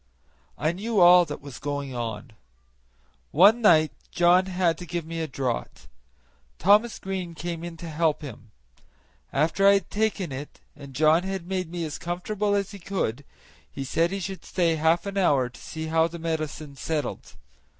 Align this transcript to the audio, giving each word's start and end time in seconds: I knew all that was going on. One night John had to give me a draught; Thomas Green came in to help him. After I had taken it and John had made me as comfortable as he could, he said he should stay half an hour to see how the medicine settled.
I 0.57 0.71
knew 0.71 0.99
all 0.99 1.25
that 1.25 1.41
was 1.43 1.59
going 1.59 1.93
on. 1.93 2.31
One 3.29 3.61
night 3.61 3.91
John 4.09 4.47
had 4.47 4.75
to 4.79 4.87
give 4.87 5.05
me 5.05 5.21
a 5.21 5.27
draught; 5.27 5.87
Thomas 6.57 6.97
Green 6.97 7.35
came 7.35 7.63
in 7.63 7.77
to 7.77 7.87
help 7.87 8.23
him. 8.23 8.49
After 9.31 9.67
I 9.67 9.73
had 9.75 9.91
taken 9.91 10.31
it 10.31 10.59
and 10.75 10.95
John 10.95 11.21
had 11.21 11.45
made 11.47 11.69
me 11.69 11.85
as 11.85 11.99
comfortable 11.99 12.55
as 12.55 12.71
he 12.71 12.79
could, 12.79 13.23
he 13.71 13.83
said 13.83 14.09
he 14.09 14.19
should 14.19 14.43
stay 14.43 14.75
half 14.75 15.05
an 15.05 15.19
hour 15.19 15.49
to 15.49 15.61
see 15.61 15.85
how 15.85 16.07
the 16.07 16.17
medicine 16.17 16.75
settled. 16.75 17.35